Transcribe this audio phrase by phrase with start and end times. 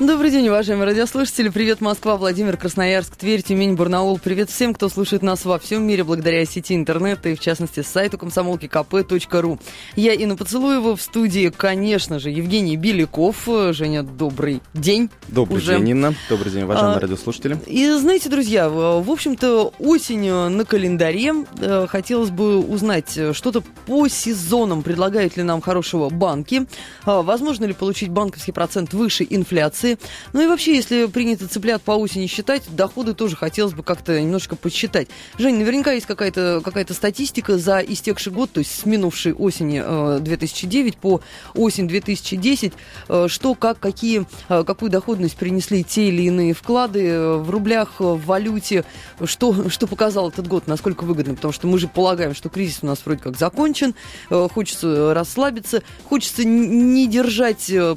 [0.00, 1.50] Добрый день, уважаемые радиослушатели.
[1.50, 4.18] Привет, Москва, Владимир, Красноярск, Тверь, Тюмень, Барнаул.
[4.18, 8.18] Привет всем, кто слушает нас во всем мире благодаря сети интернета и, в частности, сайту
[8.18, 9.60] комсомолки kp.ру.
[9.94, 13.46] Я Инна Поцелуева в студии, конечно же, Евгений Беляков.
[13.70, 15.10] Женя, добрый день.
[15.28, 15.78] Добрый уже.
[15.78, 16.14] день, Инна.
[16.28, 17.56] Добрый день, уважаемые А, радиослушатели.
[17.66, 21.34] И знаете, друзья, в общем-то, осень на календаре.
[21.60, 24.82] Э, Хотелось бы узнать э, что-то по сезонам.
[24.82, 26.66] Предлагают ли нам хорошего банки?
[27.04, 29.83] А, Возможно ли получить банковский процент выше инфляции?
[30.32, 34.56] Ну и вообще, если принято цыплят по осени считать, доходы тоже хотелось бы как-то немножко
[34.56, 35.08] подсчитать.
[35.38, 40.18] Жень, наверняка есть какая-то какая статистика за истекший год, то есть с минувшей осени э,
[40.20, 41.20] 2009 по
[41.54, 42.72] осень 2010,
[43.08, 47.96] э, что, как, какие, э, какую доходность принесли те или иные вклады э, в рублях,
[48.00, 48.84] э, в валюте,
[49.24, 52.86] что, что показал этот год, насколько выгодно, потому что мы же полагаем, что кризис у
[52.86, 53.94] нас вроде как закончен,
[54.30, 57.96] э, хочется расслабиться, хочется не держать э,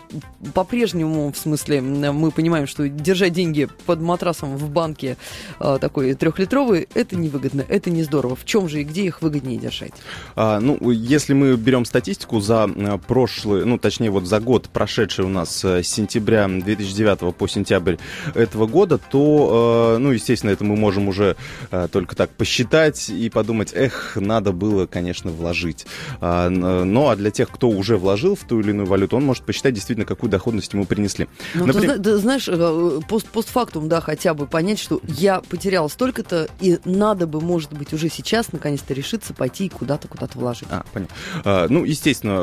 [0.53, 5.17] по-прежнему, в смысле, м, мы понимаем, что держать деньги под матрасом в банке
[5.59, 8.35] э, такой трехлитровый, это невыгодно, это не здорово.
[8.35, 9.93] В чем же и где их выгоднее держать?
[10.35, 15.25] А, ну, если мы берем статистику за э, прошлый, ну, точнее, вот за год, прошедший
[15.25, 17.95] у нас э, с сентября 2009 по сентябрь
[18.35, 21.35] этого года, то, э, ну, естественно, это мы можем уже
[21.71, 25.85] э, только так посчитать и подумать, эх, надо было, конечно, вложить.
[26.21, 29.25] А, н- но, а для тех, кто уже вложил в ту или иную валюту, он
[29.25, 31.27] может посчитать действительно, какую доходность ему принесли.
[31.55, 36.47] Ну, Например- ты знаешь, э, пост постфактум, да, хотя бы понять, что я потерял столько-то,
[36.59, 40.67] и надо бы, может быть, уже сейчас наконец-то решиться пойти и куда-то, куда-то вложить.
[40.71, 41.15] А, понятно.
[41.43, 42.37] А, ну, естественно,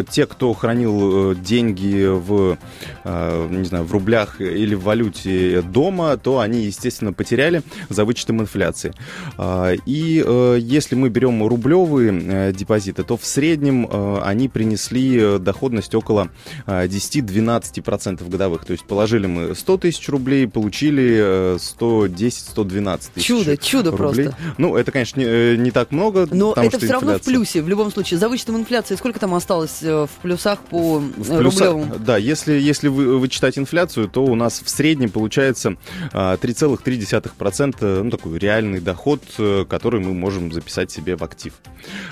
[0.00, 2.58] э, те, кто хранил э, деньги в,
[3.04, 8.40] э, не знаю, в рублях или в валюте дома, то они, естественно, потеряли за вычетом
[8.40, 8.92] инфляции.
[9.36, 15.18] А, И э, если мы берем рублевые э, депозиты, то в среднем э, они принесли
[15.18, 16.28] э, доходность около
[16.66, 18.64] э, 10-12% годовых.
[18.70, 24.26] То есть положили мы 100 тысяч рублей, получили э, 110-112 тысяч Чудо, чудо рублей.
[24.26, 24.36] просто.
[24.58, 26.28] Ну, это, конечно, не, э, не так много.
[26.30, 27.32] Но это все равно в инфляция.
[27.34, 28.20] плюсе, в любом случае.
[28.20, 32.04] За вычетом инфляции сколько там осталось э, в плюсах по В э, плюса- рублевым?
[32.04, 35.74] Да, если, если вы, вычитать инфляцию, то у нас в среднем получается
[36.12, 41.54] а, 3,3%, ну, такой реальный доход, э, который мы можем записать себе в актив.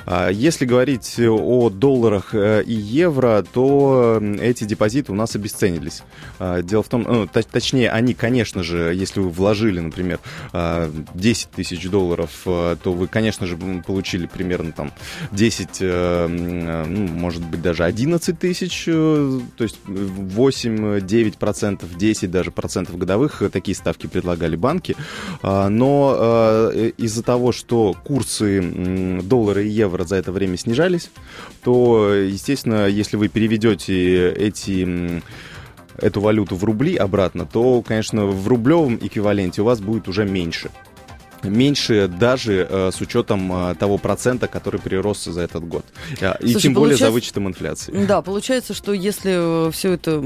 [0.07, 6.03] А, Если говорить о долларах э, и евро, то э, эти депозиты у нас обесценились.
[6.49, 10.19] А, Дело в том, ну, точ- точнее, они, конечно же, если вы вложили, например,
[10.53, 14.93] а, 10 тысяч долларов, э, то вы, конечно же, получили примерно там
[15.33, 22.31] 10, э, м, ну, может быть, даже 11 тысяч, э, то есть 8-9 процентов, 10
[22.31, 24.97] даже процентов годовых э, такие ставки предлагали банки.
[25.43, 31.11] А, Но э, из-за того, что курсы доллара и евро за это время снижались,
[31.63, 35.23] то, естественно, если вы переведете эти
[35.99, 40.71] эту валюту в рубли обратно, то, конечно, в рублевом эквиваленте у вас будет уже меньше.
[41.43, 45.85] Меньше даже э, с учетом э, того процента, который прирос за этот год.
[46.21, 48.07] А, И Слушай, тем более за вычетом инфляции.
[48.07, 50.23] Да, получается, что если все это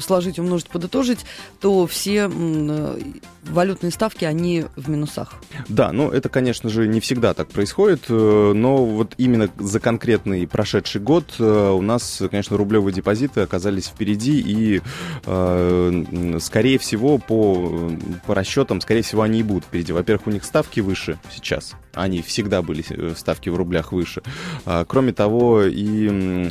[0.00, 1.20] сложить, умножить, подытожить,
[1.60, 2.98] то все э,
[3.44, 5.34] валютные ставки, они в минусах.
[5.68, 10.46] Да, ну это, конечно же, не всегда так происходит, э, но вот именно за конкретный
[10.46, 14.82] прошедший год э, у нас, конечно, рублевые депозиты оказались впереди, и,
[15.24, 17.90] э, скорее всего, по,
[18.26, 19.92] по расчетам, скорее всего, они и будут впереди.
[19.92, 24.22] Во-первых, у них ставки выше сейчас, они всегда были э, ставки в рублях выше.
[24.64, 26.50] А, Кроме того, и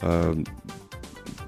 [0.00, 0.44] э,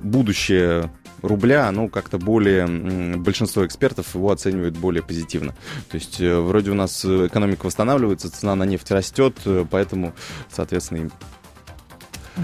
[0.01, 0.91] будущее
[1.23, 5.55] рубля, оно как-то более, большинство экспертов его оценивают более позитивно.
[5.91, 9.35] То есть э, вроде у нас э, экономика восстанавливается, цена на нефть растет,
[9.71, 10.15] поэтому,
[10.51, 11.11] соответственно,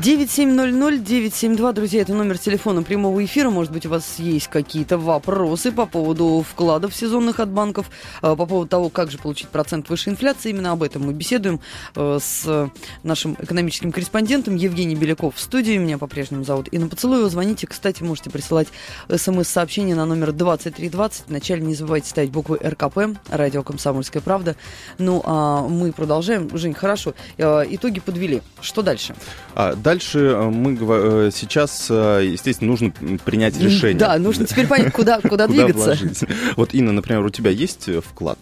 [0.02, 3.48] 9700-972, друзья, это номер телефона прямого эфира.
[3.50, 7.88] Может быть, у вас есть какие-то вопросы по поводу вкладов сезонных от банков,
[8.20, 10.50] э, по поводу того, как же получить процент выше инфляции.
[10.50, 11.60] Именно об этом мы беседуем
[11.94, 12.70] э, с
[13.04, 15.76] нашим экономическим корреспондентом Евгений Беляков в студии.
[15.76, 17.30] Меня по-прежнему зовут Инна Поцелуева.
[17.30, 18.68] Звоните, кстати, можете присылать
[19.08, 21.28] смс-сообщение на номер 2320.
[21.28, 24.56] Вначале не забывайте ставить буквы РКП, радио «Комсомольская правда».
[24.98, 26.50] Ну, а мы продолжаем.
[26.56, 27.14] Жень, хорошо.
[27.38, 28.42] Э, Итоги подвели.
[28.60, 29.14] Что дальше?
[29.54, 32.90] А дальше э, мы э, сейчас, э, естественно, нужно
[33.24, 33.98] принять решение.
[33.98, 35.84] Да, нужно теперь понять, куда, куда Куда двигаться.
[35.84, 36.24] вложить.
[36.56, 38.38] Вот, Инна, например, у тебя есть вклад?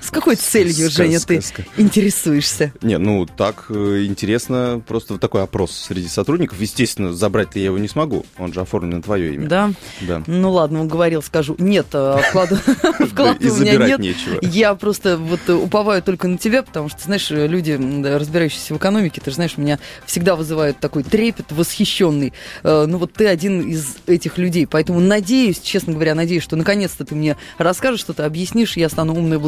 [0.00, 2.72] С какой целью, Ска- Женя, ска- ты ска- интересуешься?
[2.82, 6.60] Не, ну так э, интересно, просто вот такой опрос среди сотрудников.
[6.60, 9.48] Естественно, забрать-то я его не смогу, он же оформлен на твое имя.
[9.48, 9.72] Да?
[10.02, 10.22] Да.
[10.26, 11.56] Ну ладно, говорил, скажу.
[11.58, 12.60] Нет, э, вклада,
[13.00, 13.98] у меня нет.
[14.00, 14.38] нечего.
[14.42, 19.20] Я просто вот э, уповаю только на тебя, потому что, знаешь, люди, разбирающиеся в экономике,
[19.24, 22.32] ты же знаешь, меня всегда вызывают такой трепет восхищенный.
[22.62, 27.14] Ну вот ты один из этих людей, поэтому надеюсь, честно говоря, надеюсь, что наконец-то ты
[27.14, 29.38] мне расскажешь что-то, объяснишь, я стану умная,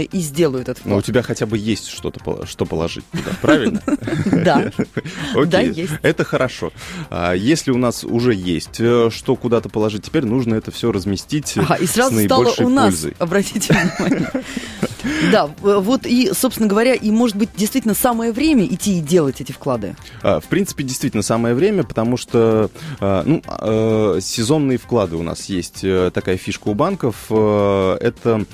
[0.00, 1.04] благоразумная и сделаю этот Но у вклад.
[1.04, 3.82] тебя хотя бы есть что-то, что положить туда, правильно?
[4.44, 4.70] Да.
[5.34, 5.92] Окей, Да, есть.
[6.02, 6.72] это хорошо.
[7.10, 11.54] А Если у нас уже есть э, что куда-то положить, теперь нужно это все разместить
[11.56, 14.30] Ага, и сразу стало у нас, обратите внимание.
[15.32, 19.40] Да, в- вот и, собственно говоря, и может быть действительно самое время идти и делать
[19.40, 19.96] эти вклады.
[20.22, 22.70] А, В принципе, действительно самое время, потому что
[23.00, 25.80] а, ну, э, сезонные вклады у нас есть.
[25.84, 27.16] Э, Такая фишка у банков.
[27.30, 28.44] Э, Это э,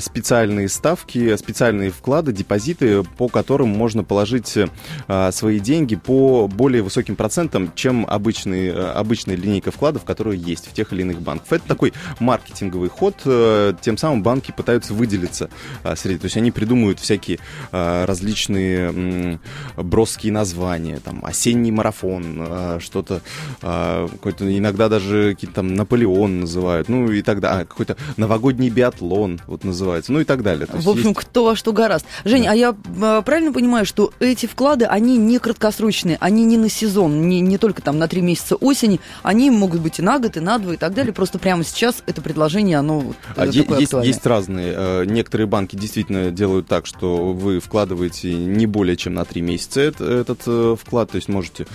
[0.00, 7.16] специальные ставки, специальные вклады, депозиты, по которым можно положить э, свои деньги по более высоким
[7.16, 11.52] процентам, чем обычный, э, обычная линейка вкладов, которые есть в тех или иных банках.
[11.52, 13.16] Это такой маркетинговый ход.
[13.24, 15.50] э, Тем самым банки пытаются выделиться
[15.96, 16.18] среди.
[16.18, 17.38] То есть они придумывают всякие
[17.72, 19.40] различные
[19.76, 23.22] броские названия, там осенний марафон, что-то
[23.60, 29.63] какой-то иногда даже какие-то там Наполеон называют, ну и далее, а, какой-то новогодний биатлон вот
[29.64, 30.66] называется, ну и так далее.
[30.66, 32.04] То В общем, есть- кто во что гораст.
[32.24, 36.68] Жень, а я э, правильно понимаю, что эти вклады, они не краткосрочные, они не на
[36.68, 40.36] сезон, не, не только там на три месяца осени, они могут быть и на год,
[40.36, 41.12] и на два, и так далее.
[41.12, 44.04] Просто прямо сейчас это предложение, оно А есть, актуальное.
[44.06, 44.74] есть разные.
[44.76, 49.80] э, Некоторые банки действительно делают так, что вы вкладываете не более чем на 3 месяца
[49.80, 51.66] эт- этот э, вклад, то есть можете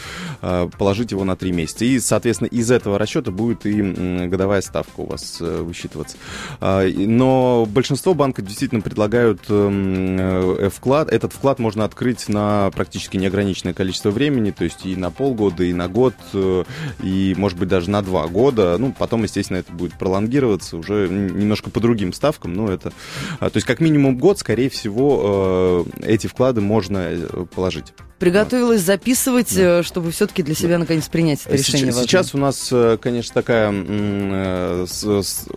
[0.41, 1.85] э, положить его на 3 месяца.
[1.85, 3.81] И, соответственно, из этого расчета будет и
[4.27, 6.17] годовая ставка у вас высчитываться.
[6.59, 11.09] А, Но большинство банков действительно предлагают эм, э, вклад.
[11.13, 15.71] Этот вклад можно открыть на практически неограниченное количество времени, то есть и на полгода, и
[15.71, 16.65] на год, э,
[17.01, 18.75] и, может быть, даже на два года.
[18.77, 22.91] Ну, потом, естественно, это будет пролонгироваться уже немножко по другим ставкам, но это...
[23.39, 27.93] а, То есть, как минимум год, скорее всего, э, эти вклады можно э, положить.
[28.19, 31.85] Приготовилась записывать, э, чтобы все-таки для себя наконец принять это Сейчас, решение.
[31.93, 32.03] важное.
[32.07, 35.47] сейчас у нас, конечно, такая, э, с- с-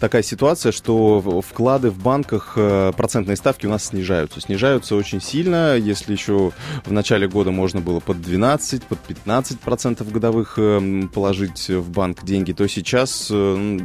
[0.00, 4.40] такая ситуация, что вклады в банках, э, процентные ставки у нас снижаются.
[4.40, 5.76] Снижаются очень сильно.
[5.76, 6.52] Если еще
[6.84, 12.24] в начале года можно было под 12, под 15 процентов годовых э, положить в банк
[12.24, 13.78] деньги, то сейчас э,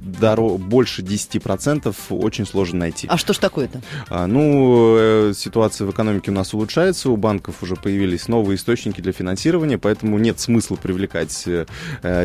[0.00, 3.06] доро- больше 10% очень сложно найти.
[3.10, 3.80] А что ж такое-то?
[4.08, 9.12] А, Ну, ситуация в экономике у нас улучшается, у банков уже появились новые источники для
[9.12, 11.66] финансирования, поэтому нет смысла привлекать э,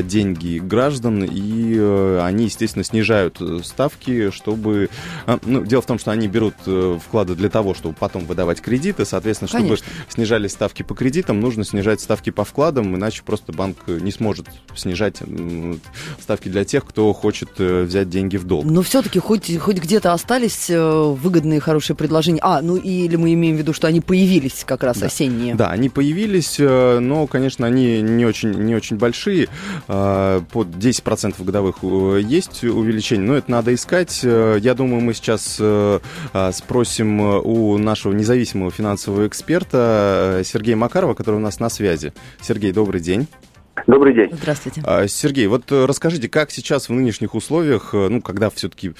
[0.03, 4.89] деньги граждан, и э, они, естественно, снижают э, ставки, чтобы...
[5.27, 8.59] а, Ну, дело в том, что они берут э, вклады для того, чтобы потом выдавать
[8.59, 9.85] кредиты, соответственно, чтобы Конечно.
[10.09, 15.21] снижались ставки по кредитам, нужно снижать ставки по вкладам, иначе просто банк не сможет снижать
[16.19, 18.65] ставки для тех, кто хочет э, взять деньги в долг.
[18.65, 22.39] Но все-таки хоть, хоть где-то остались э, выгодные, хорошие предложения.
[22.41, 25.05] А, ну или мы имеем в виду, что они появились как раз Да.
[25.05, 25.53] осенние.
[25.53, 29.49] Да, они появились, э, но, конечно, они не очень, не очень большие.
[29.87, 34.21] Э, Под 10% годовых э, есть увеличение, но это надо искать.
[34.23, 35.99] Э, Я думаю, мы сейчас э,
[36.33, 42.13] э, спросим у нашего независимого финансового эксперта Сергея Макарова, который у нас на связи.
[42.41, 43.27] Сергей, добрый день.
[43.85, 44.29] Добрый день.
[44.31, 44.81] Здравствуйте.
[44.85, 48.93] А, Сергей, вот расскажите, как сейчас в нынешних условиях, ну, когда все-таки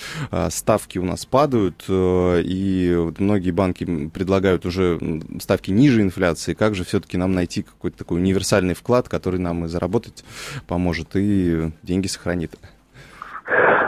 [0.50, 5.00] ставки у нас падают, и вот многие банки предлагают уже
[5.42, 9.68] ставки ниже инфляции, как же все-таки нам найти какой-то такой универсальный вклад, который нам и
[9.68, 10.24] заработать
[10.68, 12.56] поможет, и деньги сохранит?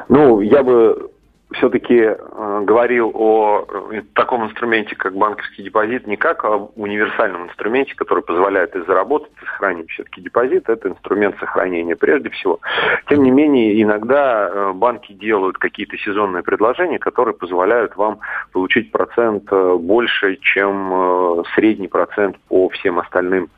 [0.08, 1.10] Ну, я бы
[1.51, 7.96] все-таки э, говорил о э, таком инструменте, как банковский депозит, не как об универсальном инструменте,
[7.96, 9.89] который позволяет и заработать, и сохранить.
[9.89, 12.60] Все-таки депозит– это инструмент сохранения прежде всего.
[13.08, 18.20] Тем не менее, иногда э, банки делают какие-то сезонные предложения, которые позволяют вам
[18.51, 23.50] получить процент э, больше, чем э, средний процент по всем остальным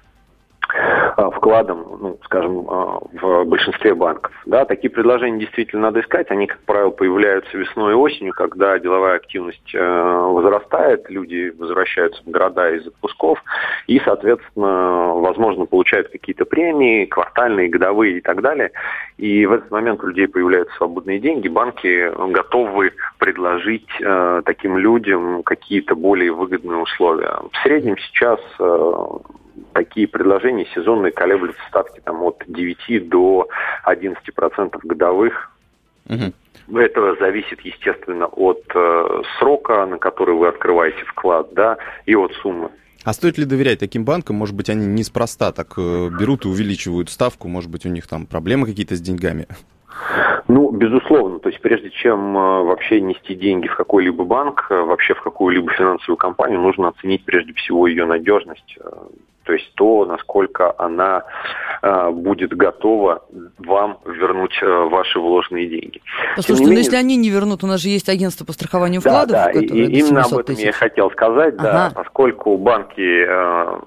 [1.35, 4.31] вкладом, ну, скажем, а, в большинстве банков.
[4.45, 6.31] Да, такие предложения действительно надо искать.
[6.31, 12.29] Они, как правило, появляются весной и осенью, когда деловая активность э, возрастает, люди возвращаются в
[12.29, 13.43] города из отпусков
[13.87, 18.71] и, соответственно, возможно, получают какие-то премии, квартальные, годовые и так далее.
[19.17, 25.43] И в этот момент у людей появляются свободные деньги, банки готовы предложить э, таким людям
[25.43, 27.39] какие-то более выгодные условия.
[27.51, 28.93] В среднем сейчас э,
[29.73, 33.47] такие предложения сезонные колеблются ставки там, от 9 до
[33.83, 35.51] 11 процентов годовых.
[36.07, 36.33] Мгм.
[36.77, 42.69] Это зависит, естественно, от э, срока, на который вы открываете вклад, да, и от суммы.
[43.03, 44.35] А стоит ли доверять таким банкам?
[44.35, 48.25] Может быть, они неспроста так э, берут и увеличивают ставку, может быть, у них там
[48.25, 49.47] проблемы какие-то с деньгами?
[50.47, 51.39] Ну, безусловно.
[51.39, 55.71] То есть прежде чем э, вообще нести деньги в какой-либо банк, э, вообще в какую-либо
[55.71, 58.77] финансовую компанию, нужно оценить прежде всего ее надежность.
[59.43, 61.23] То есть то, насколько она
[61.81, 63.23] э, будет готова
[63.57, 66.01] вам вернуть э, ваши вложенные деньги.
[66.35, 66.83] Послушайте, ну, менее...
[66.83, 69.31] если они не вернут, у нас же есть агентство по страхованию вкладов.
[69.31, 70.65] Да, да, и, именно об этом тысяч.
[70.65, 71.71] я хотел сказать, ага.
[71.71, 73.79] да, поскольку банки э,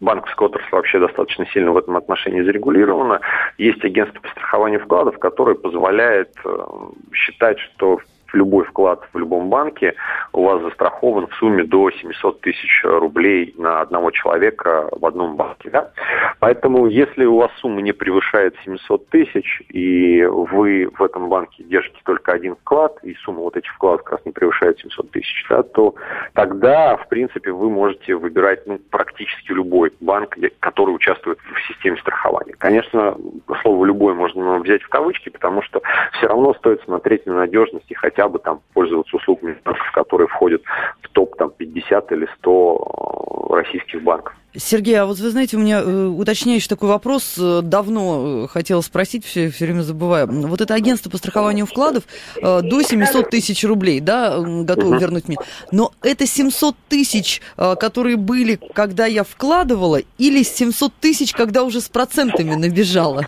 [0.00, 3.20] банковская отрасль вообще достаточно сильно в этом отношении зарегулирована.
[3.58, 6.66] Есть агентство по страхованию вкладов, которое позволяет э,
[7.12, 7.98] считать, что
[8.34, 9.94] любой вклад в любом банке
[10.32, 15.70] у вас застрахован в сумме до 700 тысяч рублей на одного человека в одном банке.
[15.70, 15.90] Да?
[16.38, 21.98] Поэтому, если у вас сумма не превышает 700 тысяч, и вы в этом банке держите
[22.04, 25.62] только один вклад, и сумма вот этих вкладов как раз не превышает 700 тысяч, да,
[25.62, 25.94] то
[26.34, 32.54] тогда, в принципе, вы можете выбирать ну, практически любой банк, который участвует в системе страхования.
[32.58, 33.16] Конечно,
[33.62, 35.82] слово «любой» можно взять в кавычки, потому что
[36.12, 40.28] все равно стоит смотреть на надежность и хотя хотя бы там пользоваться услугами банков, которые
[40.28, 40.62] входят
[41.02, 44.34] в топ там, 50 или 100 э, российских банков.
[44.56, 49.24] Сергей, а вот вы знаете, у меня э, уточняющий такой вопрос, э, давно хотела спросить,
[49.24, 50.26] все, все время забываю.
[50.28, 52.04] Вот это агентство по страхованию вкладов
[52.36, 55.38] э, до 700 тысяч рублей, да, готово вернуть мне.
[55.72, 61.80] Но это 700 тысяч, э, которые были, когда я вкладывала, или 700 тысяч, когда уже
[61.80, 63.26] с процентами набежала?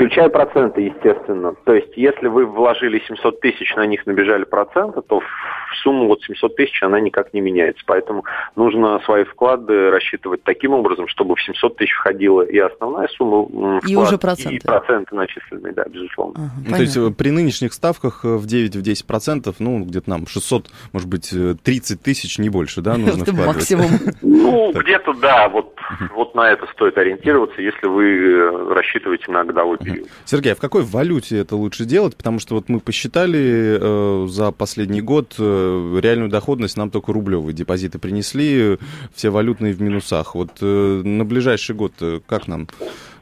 [0.00, 1.54] Включая проценты, естественно.
[1.64, 6.22] То есть, если вы вложили 700 тысяч, на них набежали проценты, то в сумму вот
[6.22, 7.82] 700 тысяч она никак не меняется.
[7.84, 8.24] Поэтому
[8.56, 13.90] нужно свои вклады рассчитывать таким образом, чтобы в 700 тысяч входила и основная сумма вклад,
[13.90, 14.56] и уже проценты.
[14.56, 16.34] И проценты начисленные, да, безусловно.
[16.46, 20.26] Ага, ну, то есть э, при нынешних ставках э, в 9-10 процентов, ну, где-то нам
[20.26, 23.54] 600, может быть, 30 э, тысяч, не больше, да, нужно вкладывать?
[23.54, 23.90] максимум.
[24.22, 25.74] Ну, где-то, да, вот,
[26.14, 30.08] вот на это стоит ориентироваться, если вы рассчитываете на годовой период период.
[30.24, 32.16] Сергей, а в какой валюте это лучше делать?
[32.16, 37.54] Потому что вот мы посчитали э, за последний год э, реальную доходность нам только рублевые
[37.54, 38.78] депозиты принесли,
[39.14, 40.34] все валютные в минусах.
[40.34, 42.68] Вот э, на ближайший год э, как нам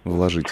[0.05, 0.49] вложить?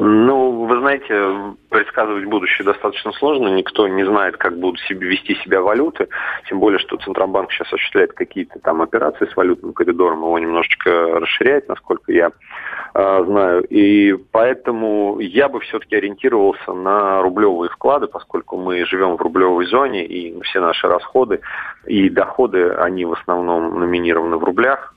[0.00, 3.48] Ну, вы знаете, предсказывать будущее достаточно сложно.
[3.48, 6.08] Никто не знает, как будут себе, вести себя валюты.
[6.48, 10.18] Тем более, что Центробанк сейчас осуществляет какие-то там операции с валютным коридором.
[10.18, 10.90] Его немножечко
[11.20, 12.30] расширяет, насколько я
[12.94, 13.64] э, знаю.
[13.64, 20.04] И поэтому я бы все-таки ориентировался на рублевые вклады, поскольку мы живем в рублевой зоне,
[20.04, 21.40] и все наши расходы
[21.86, 24.93] и доходы, они в основном номинированы в рублях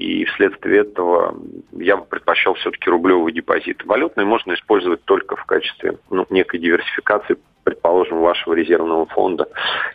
[0.00, 1.36] и вследствие этого
[1.72, 3.84] я бы предпочел все-таки рублевый депозит.
[3.84, 9.46] Валютный можно использовать только в качестве ну, некой диверсификации, предположим, вашего резервного фонда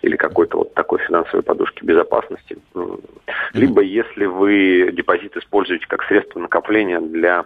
[0.03, 2.57] или какой-то вот такой финансовой подушки безопасности.
[3.53, 7.45] Либо если вы депозит используете как средство накопления для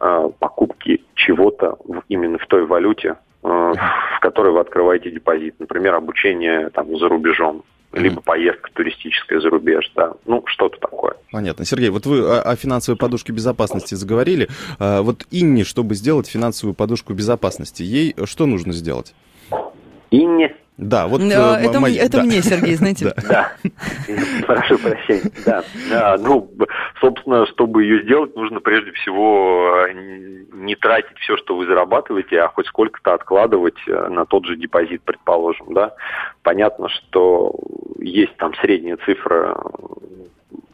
[0.00, 1.76] э, покупки чего-то
[2.08, 7.62] именно в той валюте, э, в которой вы открываете депозит, например, обучение там за рубежом
[7.92, 11.14] либо поездка туристическая за рубеж, да, ну, что-то такое.
[11.32, 11.64] Понятно.
[11.64, 14.48] Сергей, вот вы о, о финансовой подушке безопасности заговорили.
[14.78, 19.14] А, вот Инне, чтобы сделать финансовую подушку безопасности, ей что нужно сделать?
[20.10, 20.54] Инне?
[20.80, 21.20] Да, вот...
[21.20, 22.22] Да, э, это мои, это да.
[22.22, 23.14] мне, Сергей, знаете.
[23.28, 23.52] Да,
[24.46, 25.30] прошу прощения.
[25.44, 26.50] Да, ну,
[27.00, 29.92] собственно, чтобы ее сделать, нужно прежде всего э,
[30.54, 35.02] не тратить все, что вы зарабатываете, а хоть сколько-то откладывать э, на тот же депозит,
[35.02, 35.94] предположим, да.
[36.42, 37.54] Понятно, что
[37.98, 39.56] есть там средняя цифра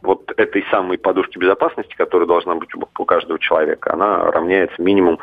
[0.06, 5.18] вот этой самой подушки безопасности, которая должна быть у каждого человека, она равняется минимум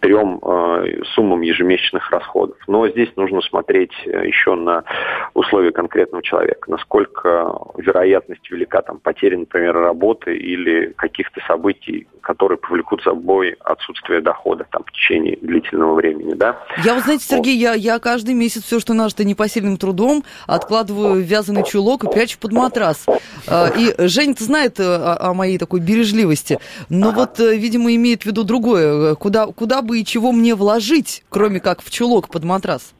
[0.00, 2.56] трем э, суммам ежемесячных расходов.
[2.66, 4.84] Но здесь нужно смотреть э, еще на
[5.34, 13.02] условия конкретного человека, насколько вероятность велика там потери, например, работы или каких-то событий, которые повлекут
[13.02, 16.58] за собой отсутствие дохода там в течение длительного времени, да.
[16.84, 17.62] Я, вот знаете, Сергей, вот.
[17.62, 22.38] я, я каждый месяц все, что нажито непосильным трудом, откладываю в вязаный чулок и прячу
[22.38, 23.06] под матрас.
[23.46, 26.58] А, и Женя-то знает э, о, о моей такой бережливости,
[26.90, 27.20] но ага.
[27.20, 29.14] вот, э, видимо, имеет в виду другое.
[29.14, 32.92] Куда, куда бы и чего мне вложить, кроме как в чулок под матрас?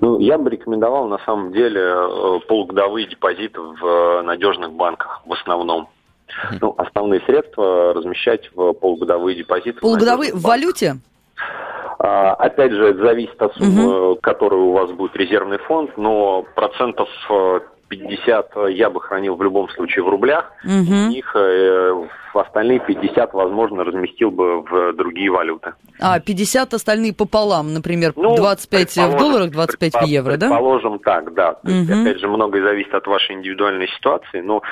[0.00, 5.90] Ну, я бы рекомендовал, на самом деле, э, полугодовые депозиты в надежных банках в основном.
[6.60, 9.80] Ну, основные средства размещать в полугодовые депозиты.
[9.80, 10.96] Полугодовые в, в валюте?
[11.98, 14.20] А, опять же, это зависит от суммы, угу.
[14.20, 17.08] которой у вас будет резервный фонд, но процентов
[17.96, 20.72] 50 я бы хранил в любом случае в рублях, Угу.
[20.72, 25.74] из них э, остальные 50, возможно, разместил бы в другие валюты.
[26.00, 30.48] А 50 остальные пополам, например, Ну, 25 в долларах, 25 в евро, да?
[30.48, 31.54] Предположим так, да.
[31.54, 34.62] То есть, опять же, многое зависит от вашей индивидуальной ситуации, но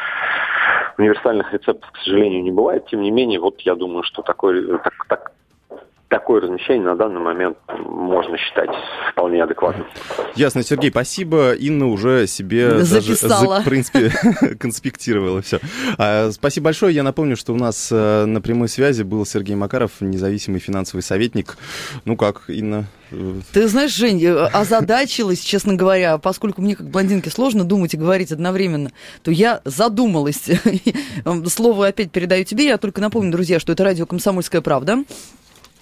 [0.99, 2.87] универсальных рецептов, к сожалению, не бывает.
[2.87, 5.33] Тем не менее, вот я думаю, что такой, так, так-
[6.11, 8.69] такое размещение на данный момент можно считать
[9.13, 9.87] вполне адекватным.
[10.35, 11.53] Ясно, Сергей, спасибо.
[11.55, 13.57] Инна уже себе даже, Записала.
[13.57, 14.11] за- в принципе,
[14.61, 15.61] конспектировала все.
[16.33, 16.95] спасибо большое.
[16.95, 21.57] Я напомню, что у нас э, на прямой связи был Сергей Макаров, независимый финансовый советник.
[22.05, 22.87] Ну как, Инна?
[23.53, 28.33] Ты знаешь, Жень, э, озадачилась, честно говоря, поскольку мне как блондинке сложно думать и говорить
[28.33, 28.91] одновременно,
[29.23, 30.49] то я задумалась.
[31.47, 32.67] Слово опять передаю тебе.
[32.67, 35.05] Я только напомню, друзья, что это радио «Комсомольская правда».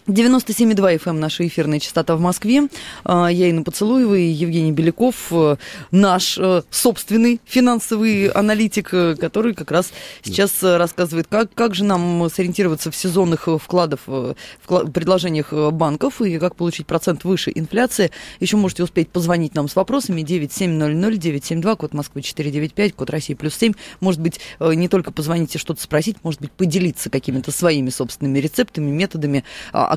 [0.08, 2.68] 97,2 FM наша эфирная частота в Москве.
[3.04, 5.56] А, Я Инна Поцелуева и Евгений Беляков, э,
[5.90, 12.26] наш э, собственный финансовый аналитик, э, который как раз сейчас рассказывает, как, как же нам
[12.34, 18.10] сориентироваться в сезонных вкладов, вкла- предложениях банков и как получить процент выше инфляции.
[18.40, 23.74] Еще можете успеть позвонить нам с вопросами 9700-972, код Москвы 495, код России плюс 7.
[24.00, 28.90] Может быть, не только позвонить и что-то спросить, может быть, поделиться какими-то своими собственными рецептами,
[28.90, 29.44] методами.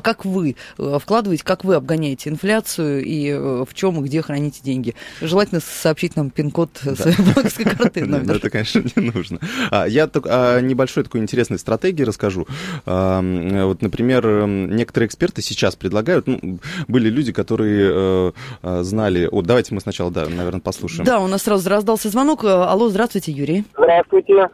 [0.02, 4.02] А а как вы э, вкладываете, как вы обгоняете инфляцию и э, в чем и
[4.02, 4.96] где храните деньги?
[5.20, 8.34] Желательно сообщить нам пин-код э, своей банковской карты номер.
[8.34, 9.38] Это, конечно, не нужно.
[9.70, 12.48] А, Я о небольшой такой интересной стратегии расскажу.
[12.84, 13.20] А,
[13.64, 18.32] Вот, например, некоторые эксперты сейчас предлагают, ну, были люди, которые
[18.62, 19.28] знали...
[19.30, 21.04] Вот давайте мы сначала, да, наверное, послушаем.
[21.04, 22.44] Да, у нас сразу раздался звонок.
[22.44, 23.64] Алло, здравствуйте, Юрий.
[23.76, 24.48] Здравствуйте.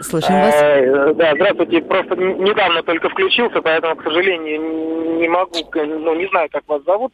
[0.00, 0.54] Слышим вас.
[0.56, 1.80] Э, Да, здравствуйте.
[1.82, 7.12] Просто недавно только включился, поэтому, к сожалению, не могу, ну, не знаю, как вас зовут.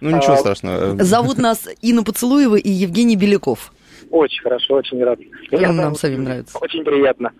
[0.00, 1.02] Ну, ничего а, страшного.
[1.02, 3.72] Зовут нас Инна Поцелуева и Евгений Беляков.
[4.10, 5.18] Очень хорошо, очень рад.
[5.50, 6.58] Он нам зовут самим нравится.
[6.58, 7.32] Очень приятно.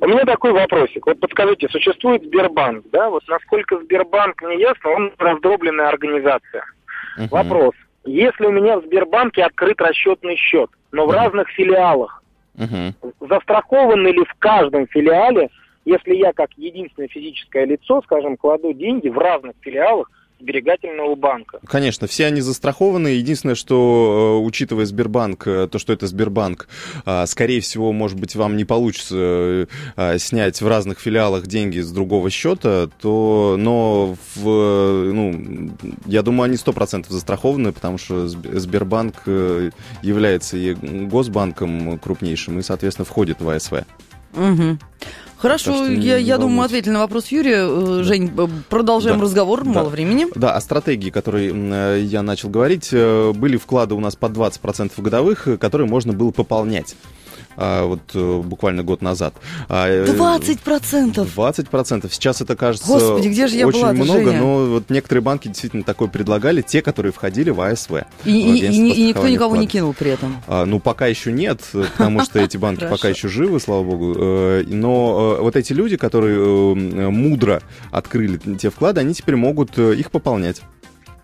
[0.00, 1.06] У меня такой вопросик.
[1.06, 3.10] Вот подскажите, существует Сбербанк, да?
[3.10, 6.64] Вот насколько Сбербанк не ясно, он раздробленная организация.
[7.30, 7.74] Вопрос.
[8.04, 12.22] Если у меня в Сбербанке открыт расчетный счет, но в разных филиалах,
[12.56, 12.94] Мгм.
[13.20, 15.50] застрахованы ли в каждом филиале,
[15.84, 20.10] если я как единственное физическое лицо, скажем, кладу деньги в разных филиалах
[20.40, 21.58] сберегательного банка?
[21.66, 23.08] Конечно, все они застрахованы.
[23.08, 26.68] Единственное, что, э, учитывая Сбербанк, э, то, что это Сбербанк,
[27.04, 31.80] э, скорее всего, может быть, вам не получится э, э, снять в разных филиалах деньги
[31.80, 35.70] с другого счета, то, но, в, ну,
[36.06, 39.26] я думаю, они 100% застрахованы, потому что Сб- Сбербанк
[40.02, 43.84] является и госбанком крупнейшим и, соответственно, входит в АСВ.
[44.34, 44.78] Мгм.
[45.38, 47.66] Хорошо, Так что я, я думаю, ответили на вопрос Юрия.
[47.68, 48.30] Э, Жень,
[48.70, 49.24] продолжаем Да.
[49.24, 49.70] разговор, Да.
[49.70, 50.26] мало времени.
[50.34, 54.28] Да, о стратегии, которой м, э, я начал говорить, э, были вклады у нас по
[54.28, 56.96] 20% годовых, которые можно было пополнять.
[57.56, 59.34] А, вот э, буквально год назад.
[59.68, 61.26] А, э, 20%!
[61.34, 62.08] 20%.
[62.12, 64.38] Сейчас это кажется Господи, где же я очень была-то, много, Женя?
[64.40, 67.92] но вот некоторые банки действительно такое предлагали, те, которые входили в АСВ.
[68.24, 69.70] И, и- и- и никто никого не вкладов.
[69.72, 70.36] кинул при этом.
[70.46, 74.14] А, ну, пока еще нет, потому что эти банки пока еще живы, слава богу.
[74.18, 80.62] Э, Но вот эти люди, которые мудро открыли те вклады, они теперь могут их пополнять.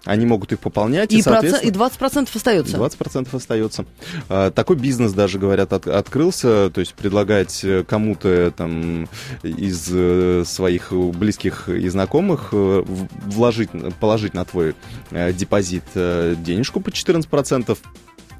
[0.04, 1.68] Они могут их пополнять, и, И, соответственно...
[1.68, 2.76] и 20% остается.
[2.76, 3.84] 20% остается.
[4.28, 9.08] А, Такой бизнес даже, говорят, от- открылся, то есть предлагать э, кому-то э, там
[9.44, 14.74] из э, своих близких и знакомых вложить, положить на твой
[15.10, 17.78] депозит денежку по 14%.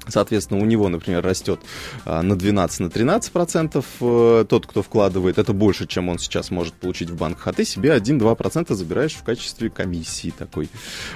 [0.07, 1.59] Соответственно, у него, например, растет
[2.05, 5.37] а, на 12, на 13 процентов э, тот, кто вкладывает.
[5.37, 7.47] Это больше, чем он сейчас может получить в банках.
[7.47, 10.69] А ты себе 1-2 процента забираешь в качестве комиссии такой.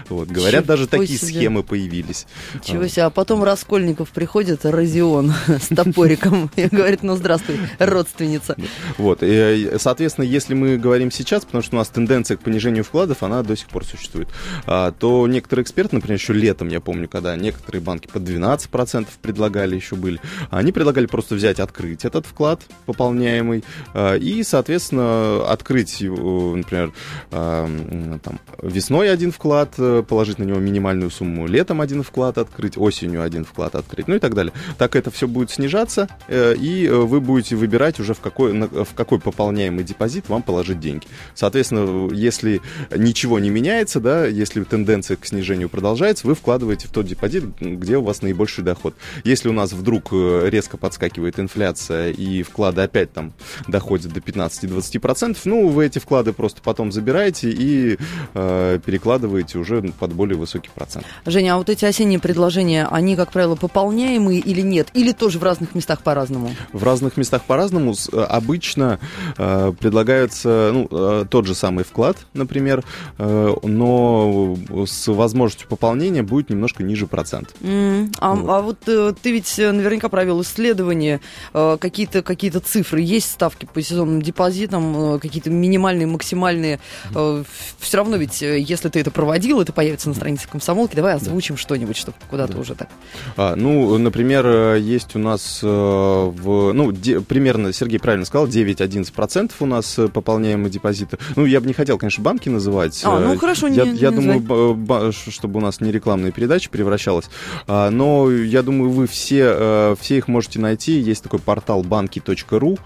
[0.09, 0.29] Вот.
[0.29, 1.39] Говорят, Чего даже такие себе.
[1.39, 2.27] схемы появились.
[2.53, 3.03] Ничего себе.
[3.03, 8.55] А потом Раскольников приходит, Розион с топориком, и говорит, ну здравствуй, родственница.
[8.97, 13.23] Вот, и, соответственно, если мы говорим сейчас, потому что у нас тенденция к понижению вкладов,
[13.23, 14.29] она до сих пор существует,
[14.65, 18.76] а, то некоторые эксперты, например, еще летом, я помню, когда некоторые банки по 12%
[19.21, 23.63] предлагали еще были, они предлагали просто взять, открыть этот вклад пополняемый
[23.93, 26.93] а, и, соответственно, открыть например,
[27.31, 32.77] м, там, весной один вклад, э, положить на него минимальную сумму, летом один вклад открыть,
[32.77, 34.53] осенью один вклад открыть, ну и так далее.
[34.77, 38.93] Так это все будет снижаться, э, и э, вы будете выбирать уже в какой, в
[38.95, 41.05] какой пополняемый депозит вам положить деньги.
[41.33, 42.61] Соответственно, если
[42.95, 47.97] ничего не меняется, да, если тенденция к снижению продолжается, вы вкладываете в тот депозит, где
[47.97, 48.93] у вас наибольший доход.
[49.23, 53.33] Если у нас вдруг э, резко подскакивает инфляция и вклады опять там
[53.67, 57.97] доходят до 15-20%, ну, вы эти вклады просто потом забираете и
[58.33, 61.05] э, перекладываете уже под более высокий процент.
[61.25, 64.89] Женя, а вот эти осенние предложения, они, как правило, пополняемые или нет?
[64.93, 66.51] Или тоже в разных местах по-разному?
[66.73, 67.93] В разных местах по-разному.
[68.11, 68.99] Э, обычно
[69.37, 72.83] э, предлагается ну, э, тот же самый вклад, например,
[73.17, 77.55] э, но с возможностью пополнения будет немножко ниже процент.
[77.61, 78.45] Mm, а, вот.
[78.57, 81.21] А вот э, ты ведь наверняка провел исследование,
[81.53, 86.79] э, какие-то какие цифры, есть ставки по сезонным депозитам, э, какие-то минимальные, максимальные.
[87.13, 87.43] Э,
[87.79, 90.95] все равно ведь, э, если ты это проводил, это появится на странице комсомолки.
[90.95, 91.61] Давай озвучим да.
[91.61, 92.59] что-нибудь, чтобы куда-то да.
[92.59, 92.89] уже так.
[93.35, 98.47] А, ну, например, э, есть у нас э, в, ну, де, примерно, Сергей правильно сказал,
[98.47, 101.17] 9-11% у нас э, пополняемые депозиты.
[101.35, 102.99] Ну, я бы не хотел, конечно, банки называть.
[103.03, 107.25] А, ну хорошо, я, не, я не думаю, чтобы у нас не рекламная передача превращалась.
[107.67, 110.93] А, но я думаю, вы все, все их можете найти.
[110.99, 112.77] Есть такой портал банки.ру.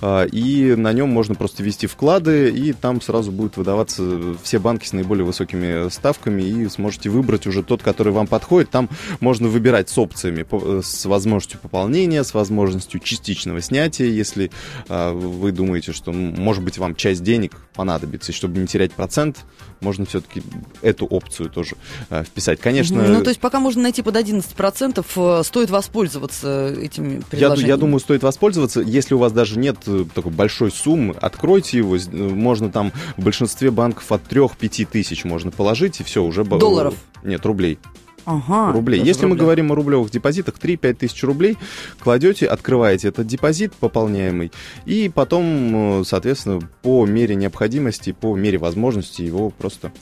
[0.00, 4.86] А, и на нем можно просто ввести вклады, и там сразу будут выдаваться все банки
[4.86, 8.70] с наиболее высокими ставками, и сможете выбрать уже тот, который вам подходит.
[8.70, 8.88] Там
[9.20, 10.46] можно выбирать с опциями,
[10.82, 14.50] с возможностью пополнения, с возможностью частичного снятия, если
[14.88, 19.44] а, вы думаете, что, может быть, вам часть денег понадобится, и чтобы не терять процент,
[19.80, 20.42] можно все-таки
[20.82, 21.76] эту опцию тоже
[22.10, 22.60] э, вписать.
[22.60, 23.02] Конечно...
[23.02, 27.68] Ну, то есть пока можно найти под 11%, э, стоит воспользоваться этими предложениями?
[27.68, 28.80] Я, я думаю, стоит воспользоваться.
[28.80, 31.96] Если у вас даже нет э, такой большой суммы, откройте его.
[32.12, 36.44] Можно там в большинстве банков от 3-5 тысяч можно положить, и все, уже...
[36.44, 36.94] Долларов?
[37.22, 37.78] Нет, рублей.
[38.24, 39.02] Ага, рублей.
[39.02, 41.56] Если мы говорим о рублевых депозитах, 3-5 тысяч рублей
[41.98, 44.52] кладете, открываете этот депозит пополняемый,
[44.86, 49.92] и потом, э, соответственно, по мере необходимости, по мере возможности его просто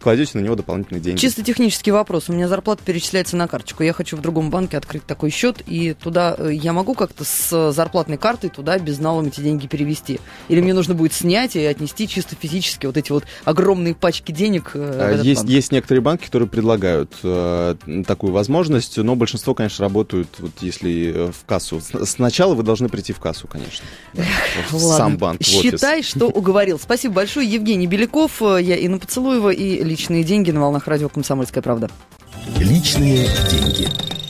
[0.00, 1.18] кладете на него дополнительные деньги.
[1.18, 2.28] Чисто технический вопрос.
[2.28, 3.82] У меня зарплата перечисляется на карточку.
[3.82, 7.72] Я хочу в другом банке открыть такой счет, и туда э, я могу как-то с
[7.72, 10.20] зарплатной картой туда безналом эти деньги перевести?
[10.48, 14.72] Или мне нужно будет снять и отнести чисто физически вот эти вот огромные пачки денег?
[14.74, 17.12] Э, есть, есть некоторые банки, которые предлагают
[17.58, 17.74] Э,
[18.06, 21.80] такую возможность, но большинство, конечно, работают, вот если э, в кассу.
[22.04, 23.84] Сначала вы должны прийти в кассу, конечно.
[24.14, 24.22] Да,
[24.70, 25.42] в сам банк.
[25.42, 26.78] Считай, что уговорил.
[26.78, 27.48] Спасибо большое.
[27.48, 31.90] Евгений Беляков, э, я Инна Поцелуева и «Личные деньги» на волнах радио «Комсомольская правда».
[32.58, 34.17] «Личные деньги».